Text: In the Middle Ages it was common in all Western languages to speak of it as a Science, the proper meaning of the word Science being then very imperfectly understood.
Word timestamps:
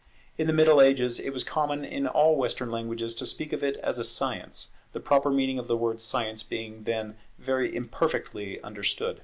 In 0.35 0.47
the 0.47 0.51
Middle 0.53 0.81
Ages 0.81 1.19
it 1.19 1.29
was 1.31 1.43
common 1.43 1.85
in 1.85 2.07
all 2.07 2.35
Western 2.35 2.71
languages 2.71 3.13
to 3.17 3.25
speak 3.27 3.53
of 3.53 3.61
it 3.63 3.77
as 3.83 3.99
a 3.99 4.03
Science, 4.03 4.69
the 4.93 4.99
proper 4.99 5.29
meaning 5.29 5.59
of 5.59 5.67
the 5.67 5.77
word 5.77 6.01
Science 6.01 6.41
being 6.41 6.85
then 6.85 7.17
very 7.37 7.75
imperfectly 7.75 8.59
understood. 8.63 9.19